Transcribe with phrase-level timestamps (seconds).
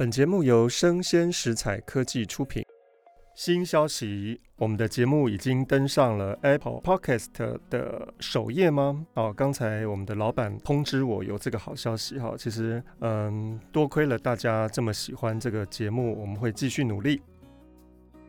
[0.00, 2.64] 本节目由生鲜食材科技出品。
[3.34, 7.26] 新消息，我们的节目已经登上了 Apple Podcast
[7.68, 9.04] 的首页吗？
[9.12, 12.34] 哦，刚才我们的老板通知我有这个好消息哈。
[12.38, 17.20] 其实，嗯，多亏了大家这么喜欢这个节目，我们会继续努力。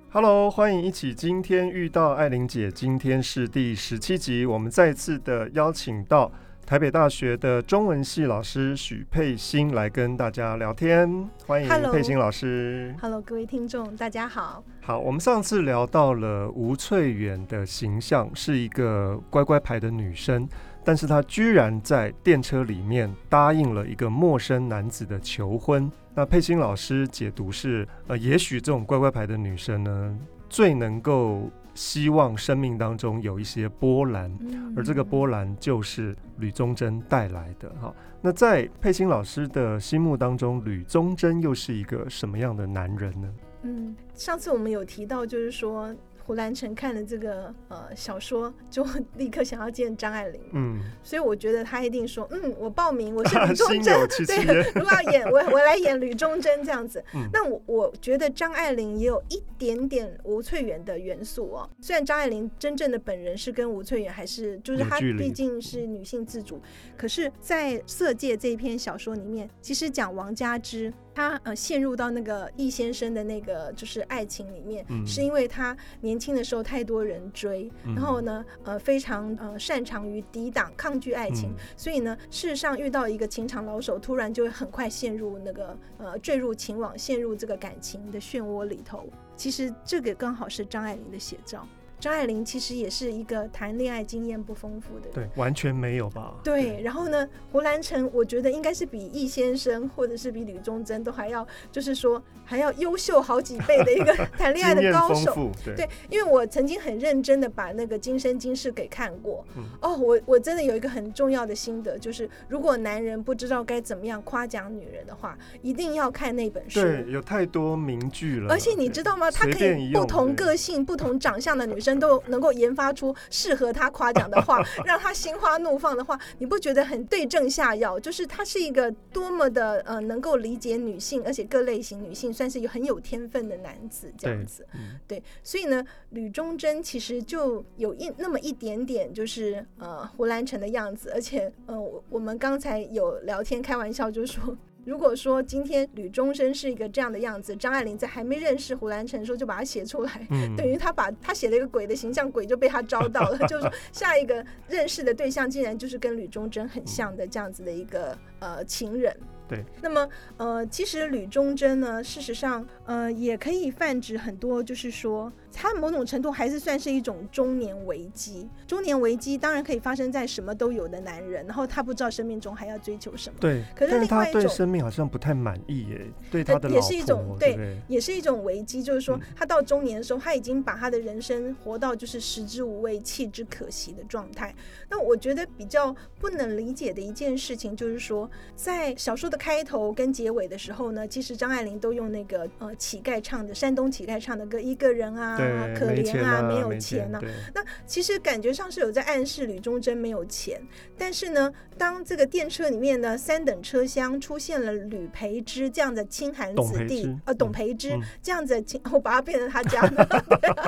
[0.09, 6.29] Hello，欢迎一起今天遇到爱玲姐，今天是第十七集，我们再次的邀请到。
[6.65, 12.95] 台北大学的中文系老师许佩欣来跟大家聊天，欢迎佩欣老师。
[13.01, 14.63] Hello，各位听众，大家好。
[14.79, 20.47] 好，我们上次聊到了吴翠远的形象是一个乖乖牌的女生，
[20.85, 25.91] 但是她居然在电车里面答应了一个陌生男子的求婚。
[26.13, 30.17] 那佩欣老师解读是，呃，也许这种乖乖牌的女生呢，
[30.49, 31.51] 最能够。
[31.73, 34.31] 希望生命当中有一些波澜，
[34.75, 37.93] 而这个波澜就是吕宗桢带来的哈。
[38.21, 43.33] 那在佩欣老师的心目当中，吕宗桢又是一个什么样的男人呢？
[43.63, 45.95] 嗯，上次我们有提到，就是说。
[46.31, 48.85] 胡兰成看了这个呃小说，就
[49.19, 50.39] 立刻想要见张爱玲。
[50.53, 54.07] 嗯，所以我觉得他一定说，嗯，我报名，我是 吕宗楨。
[54.25, 57.03] 对，如果要演，我我来演吕宗楨这样子。
[57.13, 61.69] 嗯，那我我觉得张爱玲也有一点点吴翠媛的元素哦。
[61.81, 66.61] 虽然张爱玲真正的本人是跟吴翠媛还是就是她毕竟是女性自主，
[66.95, 70.93] 可是，在《色戒》这一篇小说里面，其实讲王佳芝。
[71.13, 89.05] 他呃陷入到那个易先生的那个就是爱情里面，嗯、是因为他年轻的时候太多人追，嗯、然后呢呃非常呃擅长于抵挡抗拒爱情，嗯、所以呢事实上遇到一个情场老手，突然就会很快陷入那个呃坠入情网，陷入这个感情的漩涡里头。
[89.35, 91.67] 其实这个刚好是张爱玲的写照。
[92.01, 96.33] 张爱玲其实也是一个谈恋爱经验不丰富的人，对，完全没有吧？
[96.43, 105.51] 对，对然后呢，胡兰成我觉得应该是比易先生或者是比吕宗桢都还要，就是说还要优秀好几倍的一个 谈恋爱的高手。
[105.63, 109.45] 对，对，因为我曾经很认真的把那个《今生今世》给看过。
[109.55, 116.81] 嗯、哦，我我真的有一个很重要的心得，就是如果男人不知道该怎么样夸奖女人的话，一定要看那本书。
[116.81, 118.51] 对，有太多名句了。
[118.51, 119.29] 而且你知道吗？
[119.29, 121.90] 他可以不同个性、不同长相的女生。
[121.99, 127.99] 都能够研发出适合他夸奖的话，让他心花怒放的话，你不觉得很对症下药？
[127.99, 134.65] 就是他是一个多么的呃，能够理解女性，而且各类型女性，算是有很有天分的男子这样子。
[135.07, 144.57] 对，对，所以呢，吕忠贞其实就有一那么一点点，就是呃胡兰成的样子，而且呃，我们刚才有聊天开玩笑，就说。
[144.83, 159.15] 如果说今天吕宗楨是一个这样的样子，张爱玲在还没认识胡兰成的时候就把他写出来，嗯、 等于他把他写了一个鬼的形象，鬼就被他招到了， 就是说下一个认识的对象竟然就是跟吕宗楨很像的这样子的一个呃情人。
[159.47, 168.47] 对，那么呃，其实吕宗楨呢，事实上呃，也可以泛指很多，就是说他某种程度还是算是一种中年危机。
[168.67, 173.35] 中年危机当然可以发生在什么都有的男人，然后他不知道生命中还要追求什么。
[173.39, 178.81] 对，可是另外一种，他对生命好像不太满意耶，对他的老婆，也是一种对，对也是一种危机。
[178.81, 184.53] 就是说，他到中年的时候，他已经把他的人生活到就是食之无味、弃之可惜的状态。
[184.89, 195.37] 那我觉得比较不能理解的一件事情，就是说，在小说的开头跟结尾的时候呢，其实张爱玲都用那个呃乞丐唱的山东乞丐唱的歌，一个人啊，
[195.75, 197.19] 可怜啊，没有钱啊。
[197.55, 200.61] 那其实感觉上是有在暗示吕忠贞没有钱，
[200.97, 210.23] 但是呢，当这个电车里面呢，三等车厢出现了吕培之这样的清寒子弟，呃，董培之这样子，我把他变成他家的，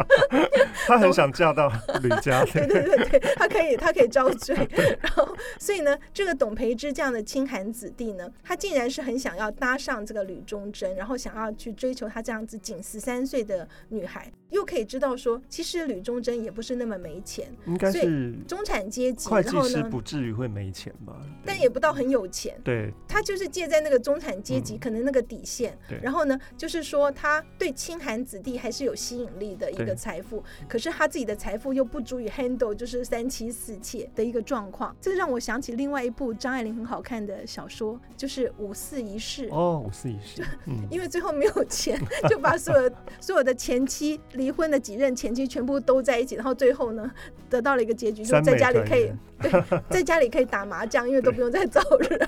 [0.87, 4.55] 他很想嫁到吕家， 对对对对，他可以他可以招赘，
[4.99, 9.03] 然后所以呢，这个董培之这样的清寒子弟呢，他竟然是。
[9.03, 21.21] 很想要搭上这个吕忠贞，然后想要去追求他这样子仅十三岁的女孩，又可以知道说，其实吕忠贞也不是那么没钱，应该是中产阶级，会计师不至于会没钱吧？
[21.45, 22.55] 但也不到很有钱。
[22.63, 25.77] 对，他就是借在那个中产阶级，可能那个底线。
[25.89, 34.95] 对，然后呢，就是说他对清寒子弟还是有吸引力的一个财富，可是他自己的财富又不足以 handle 就是三妻四妾的一个状况。
[35.01, 38.93] 这让我想起另外一部张爱玲很好看的小说，就是五四。
[38.93, 41.99] 四一世哦，五四一世，嗯， 因为最后没有钱，
[42.29, 47.09] 就把所有 所有的前妻离婚的几任前妻全部都在一起，然后最后呢，
[47.49, 49.09] 得到了一个结局，就在家里可以
[49.41, 49.49] 对，
[49.89, 52.19] 在家里可以打麻将，因为都不用再找人。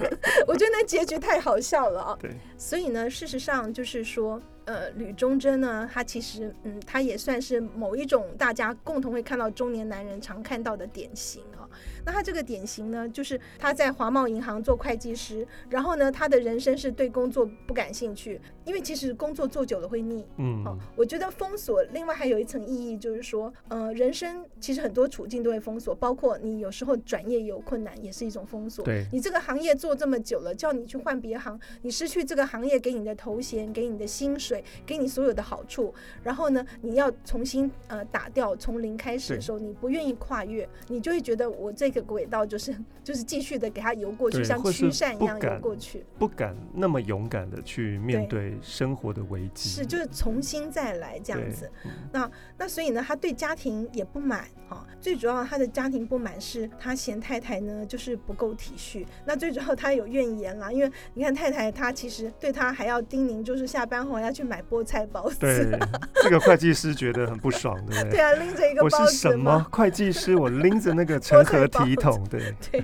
[0.48, 2.18] 我觉得那结局太好笑了啊！
[2.22, 11.68] 对，所以呢，事实上就是说，呃，吕忠贞呢，他其实嗯，他也算是某一种大家共同会看到中年男人常看到的典型啊。
[12.06, 20.26] 那他这个典型呢，就是他在华贸银行做会计师，然后呢，他的人生是对工作不感兴趣，因为其实工作做久了会腻。
[20.38, 28.86] 嗯，哦，我觉得封锁另外还有一层意义，就是说，呃，人生其实很多处境都会封锁，包括你有时候转业有困难，也是一种封锁。
[28.86, 51.70] 对，你这个行业做这么久了，叫你去换别行，你失去这个行业给你的头衔、给你的薪水、给你所有的好处，然后呢，你要重新呃打掉，从零开始的时候，你不愿意跨越，你就会觉得我这轨道就是就是继续的给他游过去，像驱散一样游过去，不敢那么勇敢的去面对生活的危机，是就是重新再来这样子。
[52.12, 54.86] 那那所以呢，他对家庭也不满啊。
[55.00, 59.06] 最主要他的家庭不满是他嫌太太呢就是不够体恤。
[59.26, 65.38] 那最主要他有怨言啦，因为你看太太她其实对他还要叮咛，就是下班后要去买菠菜包子。
[65.40, 65.80] 对，
[66.24, 68.12] 这个会计师觉得很不爽，对不对？
[68.12, 68.96] 对啊，拎着一个包子。
[68.98, 70.36] 我是什么会计师？
[70.36, 71.85] 我拎着那个成盒体。
[71.86, 72.54] 体统对。
[72.72, 72.84] 对，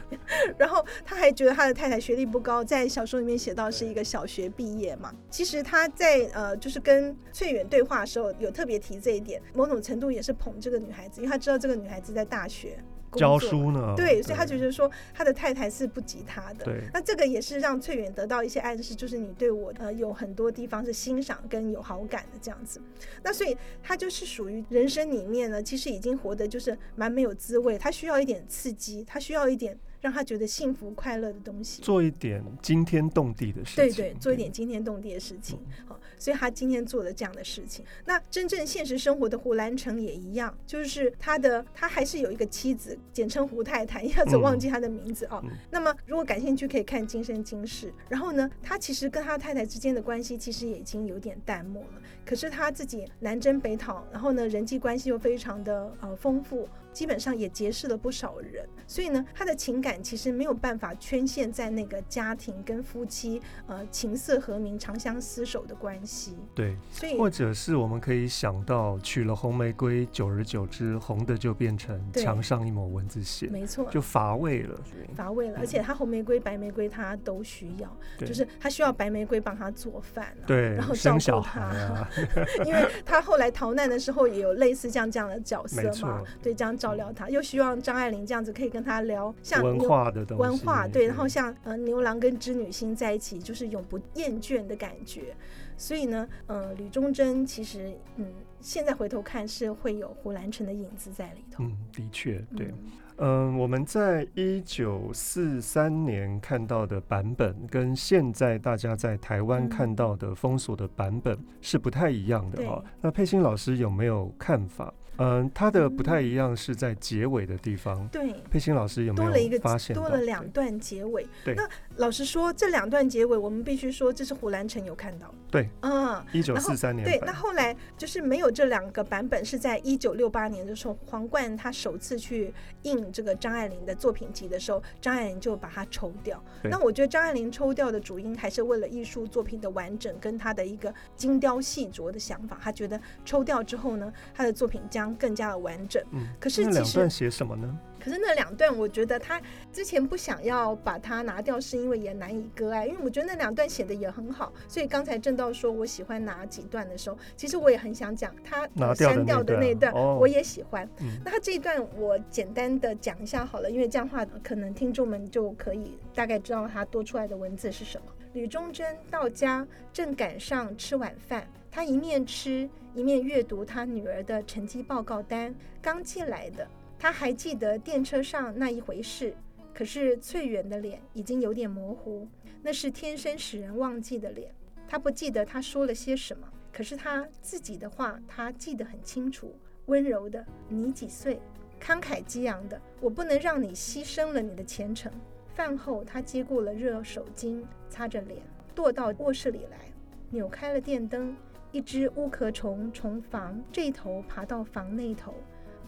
[0.57, 5.13] 然后他还觉得他的太太学历不高，在小说里面写到是一个小学毕业嘛。
[5.29, 12.77] 其实他在呃，就是跟翠远对话的时候，有特别提这一点，某种程度也是捧这个女孩子，因为他知道这个女孩子在大学
[13.13, 13.93] 教书呢。
[13.95, 16.65] 对，所以他觉得说他的太太是不及他的。
[16.65, 22.81] 对，那这个也是让翠远得到一些暗示，就是你对我呃有很多地方是欣赏跟有好感的这样子。
[23.23, 29.03] 那所以他就是属于人生里面呢，其实已经活得就是蛮没有滋味，他需要一点刺激。
[29.05, 33.75] 他需要一点让他觉得幸福快乐的东西，做一点惊天动地的事情。
[33.75, 35.59] 对对，做一点惊天动地的事情。
[35.85, 37.83] 好，所以他今天做了这样的事情。
[38.05, 45.41] 那真正现实生活的胡兰成也一样，就是他的他还是有一个妻子，简称胡太太，一下子忘记他的名字啊。
[45.43, 47.87] 嗯、那么如果感兴趣，可以看《今生今世》。
[48.07, 52.01] 然后呢，他其实跟他太太之间的关系其实也已经有点淡漠了。
[52.23, 56.69] 可是他自己南征北讨，然后呢，人际关系又非常的呃丰富。
[56.93, 66.37] 基本上也结识了不少人，所以呢，他的情感其实没有办法圈限在那个家庭跟夫妻呃情色和鸣、长相厮守的关系。
[66.53, 74.77] 对，所以或者是我们可以想到，娶了红玫瑰，久而久之，红的就变成墙上一抹蚊子血，没错，就乏味了，
[75.15, 75.59] 乏味了。
[75.59, 77.89] 而且他红玫瑰、白玫瑰他都需要，
[78.19, 82.09] 就是他需要白玫瑰帮他做饭、啊，对，然后照顾他，啊、
[82.65, 86.75] 因为他后来逃难的时候也有类似像这样的角色嘛， 对，这样。
[86.81, 95.35] 照料他，又希望张爱玲这样子可以跟他聊像文化的东西，文化对，然后像呃牛郎跟织女星在一起，就是永不厌倦的感觉。
[95.77, 98.25] 所以呢，呃，吕忠贞其实嗯，
[98.59, 101.63] 现在回头看是会有胡兰成的影子在里头。
[101.63, 102.73] 嗯，的确，对，
[103.17, 112.83] 嗯、呃，我们在一九四三年看到的版本，跟现在大家在台湾看到的封锁的版本是不太一样的哈。
[113.01, 114.93] 那佩欣老师有没有看法？
[115.21, 118.07] 嗯，它的不太一样是在结尾的地方。
[118.07, 121.27] 对，佩欣老师有没有发现多了一个多了两段结尾？
[121.45, 125.33] 对，那老实说，这两段结尾我们必须说，这是胡兰成有看到。
[125.51, 127.05] 对，嗯，一九四三年。
[127.05, 132.53] 对，那后来就是没有这两个版本，是在一九六八年的时候，皇冠他首次去
[132.83, 136.41] 印这个张爱玲的作品集的时候，张爱玲就把它抽掉。
[136.63, 142.57] 那我觉得张爱玲抽掉的主因还是为了艺术作品的完整跟他的一个精雕细琢的想法。
[142.61, 146.01] 他觉得抽掉之后呢，他的作品将更加的完整。
[146.11, 147.77] 嗯，可是其实两段写什么呢？
[148.03, 149.39] 可是那两段，我觉得他
[149.71, 152.87] 之前不想要把它拿掉，是因为也难以割爱。
[152.87, 160.89] 因为我觉得那两段写的也很好，所以刚才正道说我喜欢哪几段的时候，其实我也很想讲他删掉的那一段，我也喜欢。
[161.23, 168.07] 那他这一段我简单的讲一下好了，因为这样的话可能听众们就可以大概知道他多出来的文字是什么。
[168.33, 176.67] 吕忠贞到家正赶上吃晚饭，他一面吃一面阅读他女儿的成绩报告单，刚寄来的。
[177.01, 179.35] 他还记得电车上那一回事，
[179.73, 182.27] 可是翠远的脸已经有点模糊，
[182.61, 184.53] 那是天生使人忘记的脸。
[184.87, 189.51] 他不记得他说了些什么，可是他自己的话他记得很清楚，
[189.87, 191.41] 温柔的“你几岁”，
[191.81, 195.11] 慷慨激昂的“我不能让你牺牲了你的前程”。
[195.55, 198.43] 饭后，他接过了热手巾，擦着脸，
[198.75, 199.91] 踱到卧室里来，
[200.29, 201.35] 扭开了电灯。
[201.71, 205.33] 一只乌壳虫从房这头爬到房那头，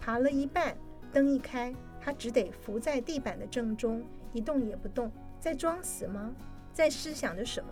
[0.01, 0.75] 爬了一半。
[1.13, 4.03] 灯一开，他只得伏在地板的正中，
[4.33, 6.33] 一动也不动，在装死吗？
[6.73, 7.69] 在思想着什么？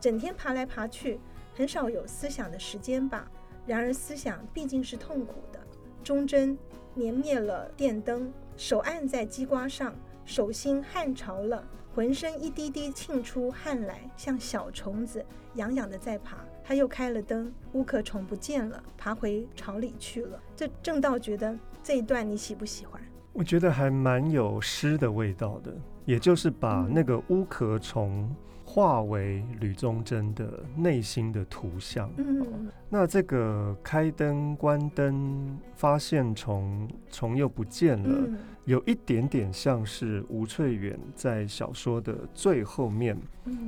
[0.00, 1.20] 整天爬来爬去，
[1.54, 3.30] 很少有思想的时间吧。
[3.66, 5.60] 然而思想毕竟是痛苦的。
[6.02, 6.58] 钟针
[6.96, 9.94] 粘灭了电灯，手按在机关上，
[10.24, 16.38] 手心汗潮了，浑身一滴滴沁出汗来，像小虫子痒痒的在爬。
[16.64, 20.40] 他又开了灯，乌壳虫不见了，爬回巢里去了。
[20.56, 23.00] 这正道觉得这一段你喜不喜欢？
[23.32, 28.28] 我觉得还蛮有诗的味道的，也就是把那个乌壳虫
[28.64, 32.10] 化为吕宗楨的内心的图像。
[32.16, 38.08] 嗯，那这个开灯关灯，发现虫，虫又不见了。
[38.10, 43.18] 嗯有一点点像是吴翠远在小说的最后面，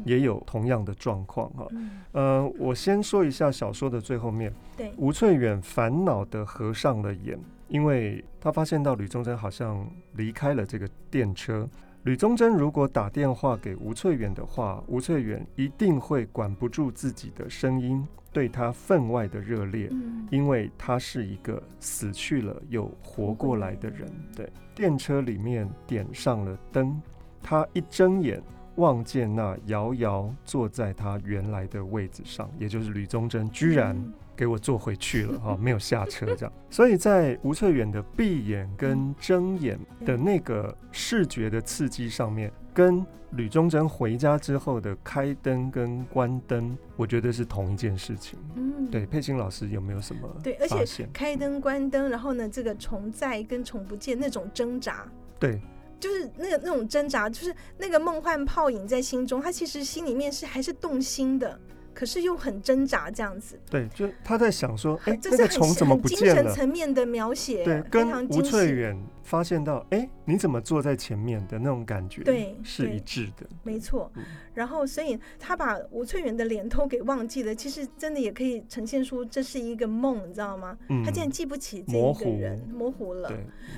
[0.04, 1.66] 也有同样的状况哈。
[2.12, 4.52] 呃，我先说一下小说的最后面。
[4.76, 7.36] 对，吴翠远烦恼的合上了眼，
[7.72, 11.66] 因为他发现到吕宗珍好像离开了这个电车。
[12.02, 19.88] 吕宗珍如果打电话给吴翠远的话，吴翠远一定会管不住自己的声音，对他分外的热烈，
[20.30, 24.06] 因为他是一个死去了又活过来的人。
[24.36, 27.00] 对，电车里面点上了灯，
[27.40, 28.42] 他一睁眼
[28.76, 33.96] 望见那遥遥坐在他原来的位置上，也就是吕宗珍，居然。
[34.42, 48.36] 给我坐回去了哈， 没有下车这样，所以在吴翠远的闭眼跟睁眼的那个视觉的刺激上面，跟吕宗楨回家之后的开灯跟关灯，我觉得是同一件事情。
[48.56, 50.28] 嗯，对，佩欣老师有没有什么？
[50.42, 55.06] 对，而且开灯关灯，然后呢，这个重在跟重不见那种挣扎，
[55.38, 55.60] 对，
[56.00, 61.56] 就是那个那种挣扎，就是那个梦幻泡影在心中，他其实心里面是还是动心的。
[61.94, 63.58] 可是又很挣扎，这样子。
[63.70, 66.34] 对，就他在想说，哎、欸，这个虫怎么不见了？
[66.34, 73.46] 精神层面的描写，对，跟吴翠远发现到，哎、欸，你怎么坐在前面的那种感觉，对，是一致的。
[73.62, 74.10] 没错。
[74.54, 77.54] 然后，所以他把吴翠远的脸都给忘记了。
[77.54, 80.76] 其实，真的也可以呈现出这是一个梦，你知道吗？
[80.88, 83.32] 嗯、他竟然记不起这一个人，模糊，模糊了。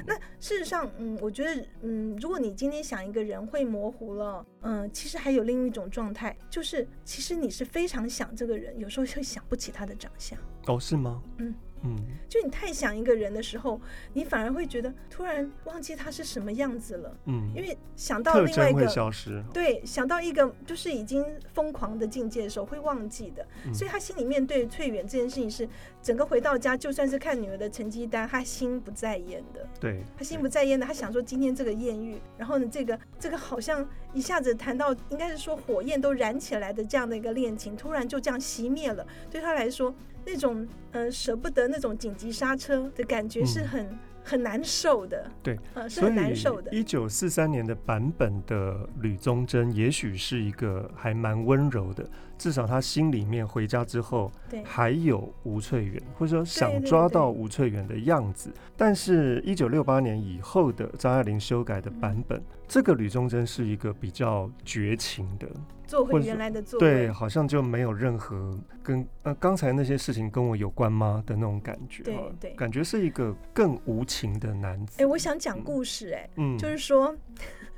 [0.06, 10.38] 那事实上，嗯，我觉得，嗯，如果你今天想一个人会模糊了，嗯，其实还有另一种状态，就是其实你是非常想这个人，有时候会想不起他的长相。
[10.66, 11.22] 哦，是吗？
[11.38, 11.54] 嗯。
[11.84, 11.96] 嗯，
[12.28, 13.80] 就你太想一个人的时候，
[14.12, 17.16] 你反而会觉得突然忘记他是什么样子了。
[17.26, 19.42] 嗯，因为想到另外一个，消失。
[19.52, 23.46] 对，想到一个就是已经疯狂的境界的时候会忘记的。
[23.66, 25.68] 嗯，所以他心里面对翠远这件事情是
[26.02, 29.66] 整个回到家，就算是看女儿的成绩单，他心不在焉的。
[29.78, 39.94] 对，他心不在焉的，他想说今天这个艳遇，然后呢，这个这个好像一下子谈到应该是说火焰都燃起来的这样的一个恋情，突然就这样熄灭了，对他来说。
[40.26, 46.70] 那种呃舍不得那种紧急刹车的感觉是很、嗯、很难受的，对，呃是很难受的。
[46.72, 58.50] 一九四三年的版本的吕宗桢，也许是一个还蛮温柔的，至少他心里面回家之后，对，还有吴翠远，或者说想抓到吴翠远的样子。
[58.50, 65.46] 对对对，但是，一九六八年以后的张爱玲修改的版本，嗯、这个吕宗桢是一个比较绝情的。
[65.94, 74.94] 做回原来的做对，好像就没有任何跟呃刚才那些事情跟我有关吗的那种感觉，对对，感觉是一个更无情的男子。
[74.96, 77.14] 哎、欸，我想讲故事、欸，哎，嗯，就是说。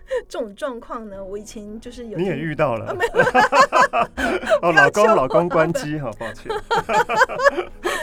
[0.29, 2.17] 这种状况呢，我以前就是有。
[2.17, 2.93] 你也遇到了？
[2.93, 3.13] 哦，没有。
[4.63, 6.47] 哦，老公，老公关机，好抱歉。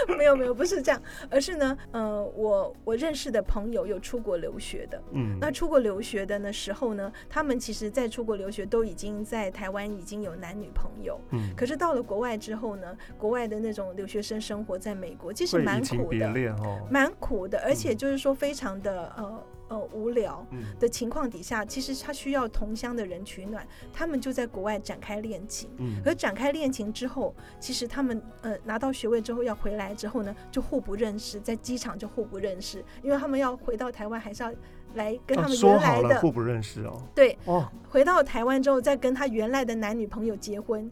[0.18, 16.56] 没有没有，不是这样，而是呢，呃，我我认识的朋友有出国留学的，嗯，那出国留学的呢时候呢，他们其实在出国留学都已经在台湾已经有男女朋友，嗯，可是到了国外之后呢，国外的那种留学生生活在美国其实蛮苦的，
[16.90, 19.44] 蛮苦的，而且就是说非常的呃。
[19.74, 20.46] 呃，无聊
[20.80, 25.68] 的情况底下，其实他需要同乡的人取暖，他们就在国外展开恋情。
[25.78, 34.54] 嗯，而展开恋情之后，其实他们呃拿到学位之后要回来之后呢，就互不认识，在机场就互不认识，因为他们要回到台湾，还是要
[34.94, 37.02] 来跟他们原来的、啊、互不认识哦。
[37.16, 40.92] 对，哦，回到台湾之后再跟他原来的男女朋友结婚，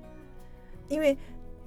[0.88, 1.16] 因为。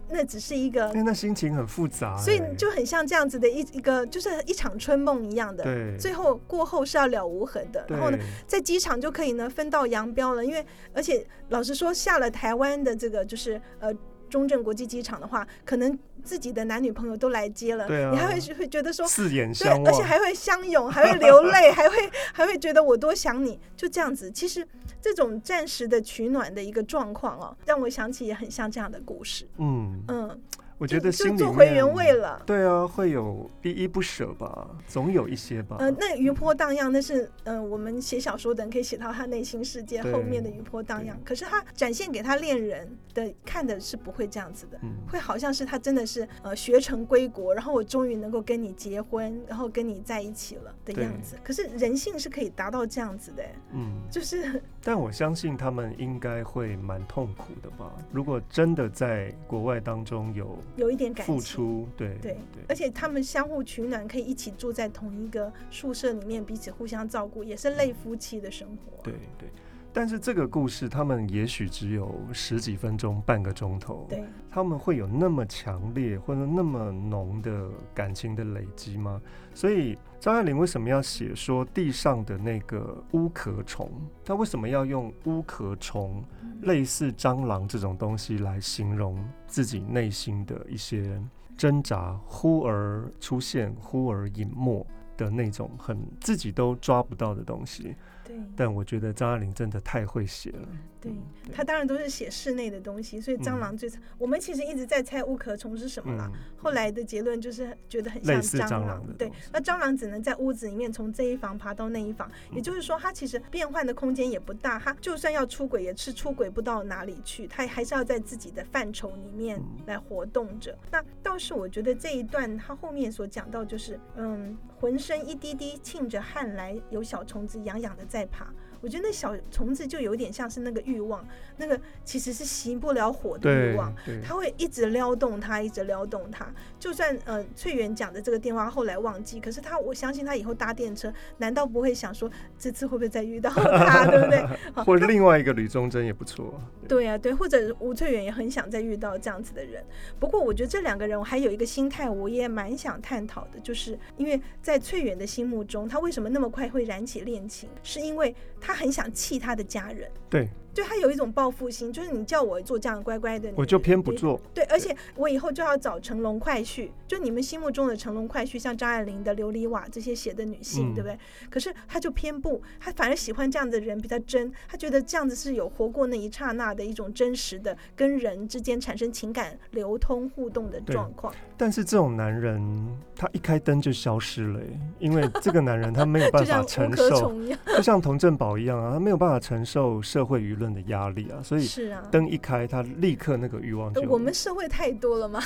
[0.09, 5.65] 那只是一个，那心情很复杂，所以就很像这样子的一一个，就是一场春梦一样的。
[5.65, 7.85] 对，最后过后是要了无痕的。
[7.89, 13.93] 然后呢，在机场就可以呢分道扬镳了，因为而且老实说，下了台湾的这个就是呃
[14.35, 15.97] 中正国际机场的话，可能。
[16.25, 21.97] 自己的男女朋友都来接了，啊、你还会会觉得说四眼相望，而且还会相拥，还会流泪，还会
[22.33, 24.31] 还会觉得我多想你，就这样子。
[24.31, 24.67] 其实
[25.03, 29.47] 这种暂时的取暖的一个状况哦，让我想起也很像这样的故事。
[29.59, 30.41] 嗯嗯，
[30.77, 32.43] 我觉得心里就做回原味了。
[32.45, 35.77] 对啊，会有依依不舍吧，总有一些吧。
[35.79, 41.19] 呃，那余波荡漾，那是呃，我们写小说的人可以写到他内心世界后面的余波荡漾。
[41.25, 51.37] 可是他展现给他恋人的看的是不会这样子的，嗯、会好像是他真的是呃学成归国，然后我终于能够跟你结婚，然后跟你在一起了的样子。
[51.45, 54.63] 可是人性是可以达到这样子的，嗯，就是。
[54.85, 57.91] 但我相信他们应该会蛮痛苦的吧？
[58.13, 60.59] 如果真的在国外当中有。
[60.77, 69.03] 有一点感情，付出，对对对，而且他们相互取暖，可以一起住在同一个宿舍里面，彼此互相照顾，也是类夫妻的生活。
[69.03, 69.49] 对对，
[69.93, 79.21] 但是这个故事，他们也许只有十几分钟、半个钟头，对，他们会有那么强烈或者那么浓的感情的累积吗？
[79.55, 83.91] 所以张爱玲为什么要写说地上的那个乌壳虫？
[84.25, 86.25] 她为什么要用乌壳虫？
[86.63, 91.23] 类似蟑螂这种东西来形容自己内心的一些
[91.59, 97.95] 挣扎，忽而出现，忽而隐没的那种很自己都抓不到的东西。
[98.25, 100.69] 对，但我觉得张爱玲真的太会写了。
[101.05, 106.31] 对，他当然都是写室内的东西，所以蟑螂最、嗯、我们其实一直在猜乌壳虫是什么啦。
[106.33, 108.69] 嗯、后来的结论就是觉得很像蟑螂。
[108.69, 114.79] 蟑螂对，那蟑螂只能在屋子里面从这一房爬到那一房，嗯、也就是说，它其实变换的空间也不大。
[114.79, 120.73] 它就算要出轨，也是出轨不到哪里去，它还是要在自己的范畴里面来活动着。
[120.73, 128.53] 嗯、那倒是我觉得这一段他后面所讲到，就是嗯，浑身一滴滴沁着汗来，有小虫子痒痒的在爬。
[128.85, 131.27] 我觉得那小虫子就有点像是那个欲望，
[131.57, 136.53] 那个其实是熄不了火的欲望，他会一直撩动他，一直撩动他。
[136.79, 144.45] 就算呃翠园讲的这个电话后来忘记，可是他我相信他以后搭电车，难道不会想说这次会不会再遇到他， 对不对？
[144.85, 146.61] 或者另外一个吕宗楨也不错。
[146.89, 149.85] 对啊，对，或者吴翠远也很想再遇到这样子的人。
[150.19, 158.35] 不过我觉得这两个人我还有一个心态，我也蛮想探讨的，就是因为在翠远的心目中，他为什么那么快会燃起恋情，是因为。
[158.67, 160.49] 他很想气他的家人，对。
[160.75, 164.41] 就他有一种报复心，就是你叫我做这样乖乖的，我就偏不做。
[164.53, 171.17] 对，而且我以后就要找成龙快婿，就你们心目中的成龙快婿，像张爱玲的琉璃瓦这些写的女性，嗯、对不对？
[171.49, 181.33] 可是他就偏不，他反而喜欢这样的人比较真，他觉得这样子是有活过那一刹那的一种真实的跟人之间产生情感流通互动的状况。
[181.57, 184.61] 但是这种男人，他一开灯就消失了，
[184.99, 194.03] 因为这个男人他没有办法 承受，就像，就像童振宝一样啊，他没有办法承受社会舆论的压力啊，所以是啊，灯一开，他立刻那个欲望就。
[194.03, 195.41] 我们社会太多了嘛，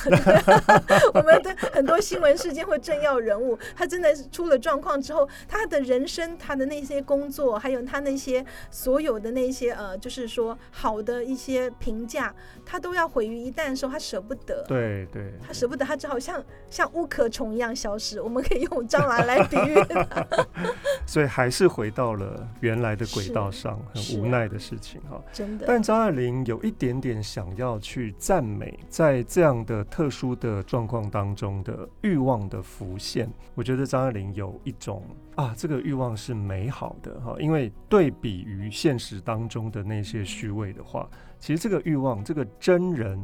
[1.15, 14.65] 我们的很多新闻事件或政要人物，他真的是出了状况之后，他的人生、他的那些工作，还有他那些所有的那些呃，就是说好的一些评价，他都要毁于一旦的时候，他舍不得。
[14.69, 18.21] 对对，他舍不得，他只好像像乌壳虫一样消失。
[18.21, 20.27] 我们可以用蟑螂来比喻他。
[21.07, 25.23] 所以还是回到了原来的轨道上，很无奈的事情哈。
[25.33, 33.29] 真的，但张爱玲有一点点想要去赞美，在这样的特殊的状况当中的欲望的浮现。
[33.55, 35.03] 我觉得张爱玲有一种
[35.35, 43.19] 啊，这个欲望是美好的哈，因为对比于现实当中的那些虚伪的话，其实这个欲望，这个真人，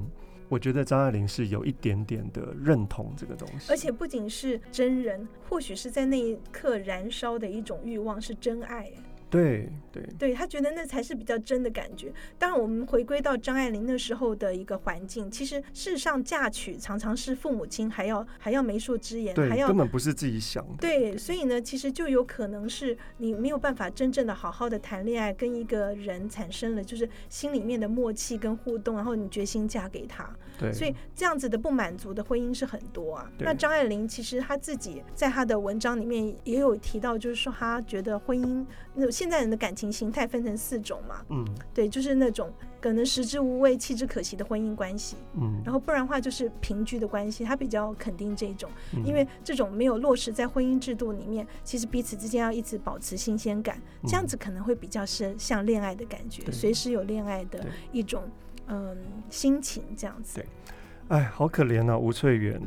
[0.49, 3.70] 我觉得张爱玲是有一点点的认同这个东西。
[3.70, 8.90] 而且不仅是真人，或许是在那一刻燃烧的一种欲望是真爱。
[9.35, 12.12] 对对对，他觉得那才是比较真的感觉。
[12.38, 20.75] 当然，我们回归到张爱玲那时候的一个环境，其实事实上嫁娶常常是父母亲还要还要媒妁之言，还要根本不是自己想的。
[20.81, 30.35] 对，所以呢，其实就有可能是你没有办法真正的好好的谈恋爱，跟一个人产生了就是心里面的默契跟互动，然后你决心嫁给他。
[30.59, 33.31] 对，所以这样子的不满足的婚姻是很多啊。
[33.38, 38.64] 那张爱玲其实她自己在她的文章里面也有提到，就是说她觉得婚姻
[38.95, 48.71] 那现在人的感情形态分成四种嘛，嗯，对，就是那种可能食之无味弃之可惜的婚姻关系，嗯，然后不然的话就是平居的关系，她比较肯定这种，
[49.05, 58.23] 因为这种没有落实在婚姻制度里面，其实彼此之间要一直保持新鲜感，这样子可能会比较是像恋爱的感觉，随时有恋爱的一种
[58.68, 58.96] 嗯
[59.31, 60.40] 心情这样子。
[60.40, 60.46] 对，
[61.09, 62.61] 哎，好可怜啊，吴翠媛，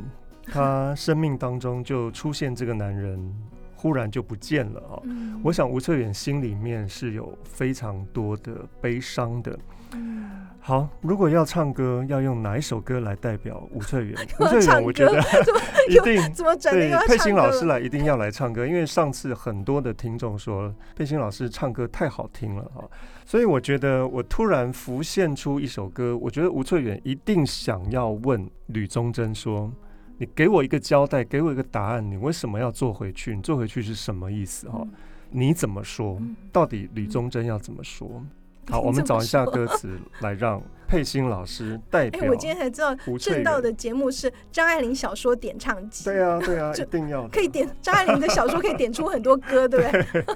[0.46, 3.34] 她生命当中就出现这个男人。
[3.78, 4.98] 忽然就不见了啊。
[5.04, 9.56] 嗯、我想吴翠远心里面是有非常多的悲伤的。
[9.94, 10.24] 嗯
[10.60, 14.14] 好，如果要唱歌，要用哪一首歌来代表吴翠远？
[14.38, 15.18] 吴翠远，我觉得
[15.88, 22.84] 一定怎么转对佩欣老师来，一定要来唱歌，因为上次很多的听众说佩欣老师唱歌太好听了哈，
[23.24, 29.72] 所以我觉得我突然浮现出一首歌，我觉得吴翠远一定想要问吕宗楨说
[30.18, 33.34] ：“你给我一个交代，给我一个答案，你为什么要做回去？
[33.34, 34.68] 你做回去是什么意思？
[34.68, 34.86] 哈，
[35.30, 36.20] 你怎么说？
[36.52, 38.22] 到底李宗楨要怎么说？”
[38.70, 42.22] 好，我们找一下歌词来让佩欣老师代表。
[42.22, 46.04] 哎，我今天才知道正道的节目是张爱玲小说点唱机。
[46.04, 50.24] 对啊，对啊， 一定要可以点张爱玲的小说，可以点出很多歌，对不对？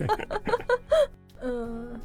[1.42, 2.00] 嗯，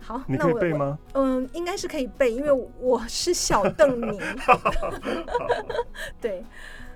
[0.00, 0.98] 好，你可以背吗？
[1.12, 4.18] 嗯，应该是可以背，因为我是小邓明。
[6.22, 6.42] 对，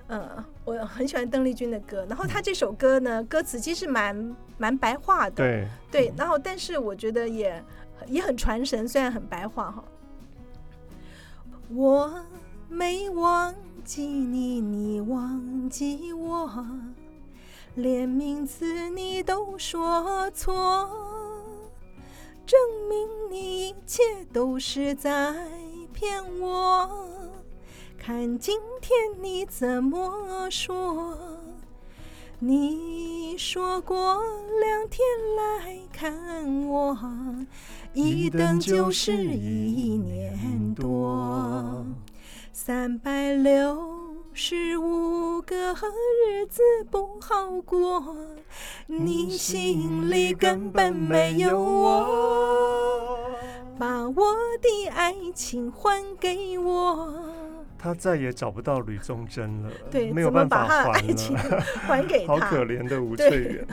[0.07, 5.35] 嗯，我很喜欢邓丽君的歌，然后她这首歌呢，歌词其实蛮蛮白话的。
[5.35, 7.63] 对，对，然后但是我觉得也。
[8.07, 9.83] 也很传神，虽然很白话哈。
[11.69, 12.13] 我
[12.67, 16.67] 没忘记你，你忘记我，
[17.75, 20.53] 连名字你都说错，
[22.45, 25.33] 证明你一切都是在
[25.93, 27.24] 骗我。
[28.05, 31.17] 看今天你怎么说？
[32.37, 34.21] 你说过
[34.59, 35.01] 两天
[35.35, 36.95] 来看我。
[37.93, 41.83] 一等就是一年多，
[42.53, 43.75] 三百六
[44.33, 48.15] 十五个日子不好过，
[48.85, 53.31] 你心里根本没有我，
[53.79, 57.11] 把我的爱情还给我。
[57.85, 62.33] 他再也找不到吕宗珍了，对，没有办法还了，把他的爱情还给 他？
[62.33, 63.67] 好可怜的吴翠远。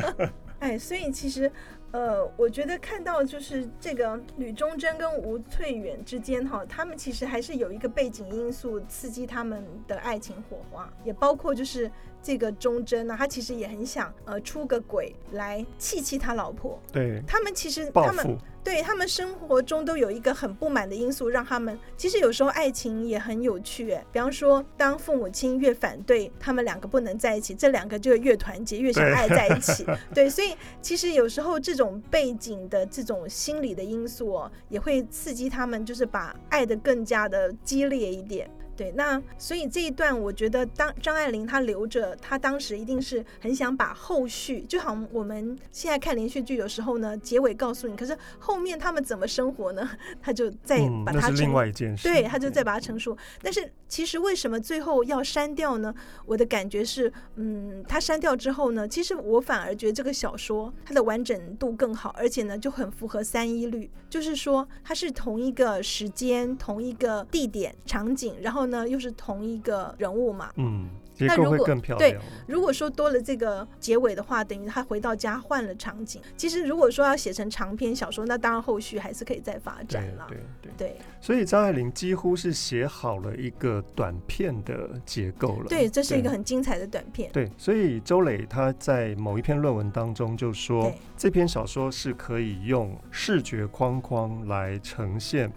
[0.60, 1.50] 哎，所以其实。
[1.94, 11.88] 呃，我觉得看到就是这个吕宗楨跟吴翠远之间哈，他们其实还是有一个背景因素刺激他们的爱情火花，也包括就是
[12.20, 16.82] 这个忠贞呢，他其实也很想呃出个轨来气气他老婆。
[16.90, 18.36] 对，他们其实他们。
[18.64, 24.02] 对，他们生活中都有一个很不满的因素，让他们其实有时候爱情也很有趣诶。
[24.10, 29.84] 比方说，当父母亲越反对他们两个不能在一起，这两个就越团结，越想爱在一起。
[30.14, 38.50] 对，对，所以其实有时候这种背景的这种心理的因素哦，也会刺激他们，就是把爱的更加的激烈一点。
[38.76, 49.88] 对，那所以这一段，我觉得当张爱玲她留着，她当时一定是很想把后续，就好像我们现在看连续剧，有时候呢结尾告诉你，可是后面他们怎么生活呢？
[50.20, 53.16] 他就再把它、嗯、另外一件事，对，他就再把它陈述。
[53.40, 55.94] 但是其实为什么最后要删掉呢？
[56.26, 68.63] 我的感觉是，嗯，他删掉之后呢，其实我反而觉得这个小说它的完整度更好，而且呢就很符合三一律，就是说它是同一个时间、同一个地点、场景，然后。
[68.66, 70.50] 呢，又是同一个人物嘛？
[70.56, 70.88] 嗯。
[71.14, 72.10] 结构会更漂亮。
[72.10, 76.20] 对，如果说多了这个结尾的话，等于他回到家换了场景。
[76.36, 80.26] 其实如果说要写成长篇小说，那当然后续还是可以再发展了。
[80.28, 80.96] 对对对，对。
[81.20, 85.66] 所以张爱玲几乎是写好了一个短片的结构了。
[85.68, 87.30] 对，这是一个很精彩的短片。
[87.32, 95.48] 对，所以周磊他在某一篇论文当中就说，这篇小说是可以用视觉框框来呈现。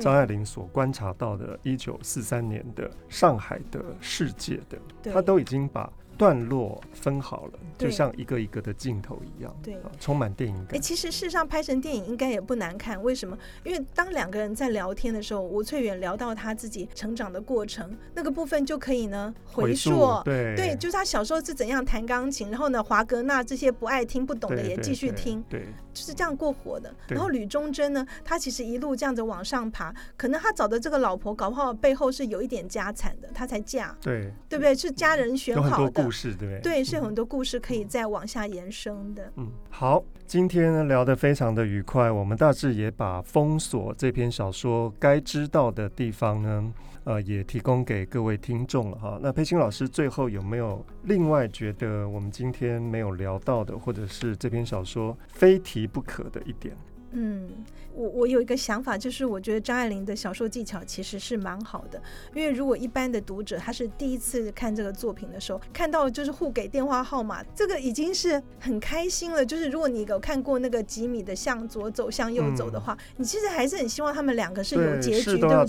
[0.00, 4.78] 张爱玲所观察到的1943年的上海的世界的，
[5.12, 10.66] 他都已经把段落分好了，就像一个一个的镜头一样，对，充满电影感。
[10.70, 13.02] 哎、欸，其实事实上拍成电影应该也不难看。
[13.02, 13.36] 为什么？
[13.64, 26.94] 因为当两个人在聊天的时候，吴翠远聊到他自己成长的过程，那个部分就可以呢回溯，对对，就是他小时候是怎样弹钢琴，然后呢，华格纳这些不爱听、不懂的也继续听，对，就是这样过活的。
[27.08, 34.74] 然后吕忠贞呢，他其实一路这样子往上爬，可能他找的这个老婆搞不好背后是有一点家产的，他才嫁，对，对不对？
[34.74, 36.03] 是家人选好的。
[36.04, 39.32] 故事对不，对，是有很多故事可以再往下延伸的。
[39.36, 46.72] 嗯，好，今天呢聊得非常的愉快，我们大致也把《封锁》这篇小说该知道的地方呢，
[47.04, 49.18] 呃，也提供给各位听众了哈。
[49.22, 56.76] 那佩欣老师最后有没有另外觉得我们今天没有聊到的，或者是这篇小说非提不可的一点？
[57.14, 57.48] 嗯。
[57.96, 62.02] 我我有一个想法，就是我觉得张爱玲的小说技巧其实是蛮好的，
[62.34, 69.46] 因为如果一般的读者他是第一次看这个作品的时候，看到就是互给电话号码，这个已经是很开心了。
[69.46, 75.64] 就是如果你有看过那个吉米的向左走向右走的话，嗯、你其实还是很希望他们两个是有结局，对，对不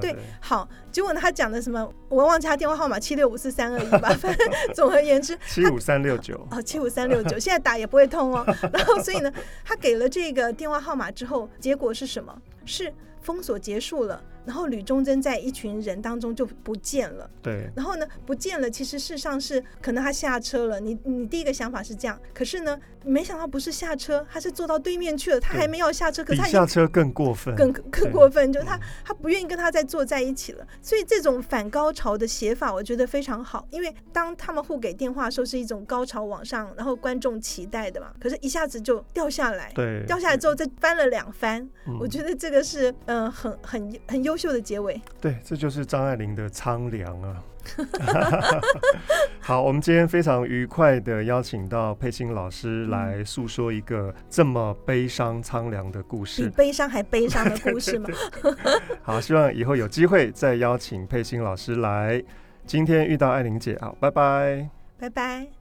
[0.00, 0.66] 对，好。
[0.90, 1.86] 结果呢，他讲的什么？
[2.08, 4.08] 我忘记他电话号码，七六五四三二一吧。
[4.18, 8.42] 反正 总而言之，七五三六九哦，七五三六九，现在打也不会通哦。
[8.72, 9.30] 然后所以呢，
[9.62, 11.48] 他给了这个电话号码之后。
[11.58, 12.42] 结果是什么？
[12.64, 14.22] 是封锁结束了。
[14.48, 17.30] 然后吕忠贞在一群人当中就不见了。
[17.42, 17.70] 对。
[17.76, 18.70] 然后呢，不见了。
[18.70, 20.80] 其实事实上是可能他下车了。
[20.80, 25.38] 你你第一个想法是这样，可是呢，没想到不是下车，他是坐到对面去了。
[25.38, 30.66] 他还没有下车，可是他下车更过分，更更过分，就是他他不愿意跟他再坐在一起了。
[30.80, 33.66] 所以这种反高潮的写法，我觉得非常好。
[33.70, 38.12] 因为当他们互给电话的时候，是一种高潮往上，然后观众期待的嘛。
[38.18, 41.68] 可是一下子就掉下来，对，掉下来之后再翻了两番。
[42.00, 44.98] 我觉得这个是嗯、呃、很很很优秀的结尾。
[45.20, 47.42] 对，这就是张爱玲的苍凉啊。
[49.40, 58.08] 好，我们今天非常愉快的邀请到佩欣老师来诉说一个这么悲伤苍凉的故事，比悲伤还悲伤的故事吗？
[58.40, 58.80] 对对对。
[59.02, 62.22] 好，希望以后有机会再邀请佩欣老师来。
[62.64, 65.57] 今天遇到爱玲姐，好，拜拜，拜拜。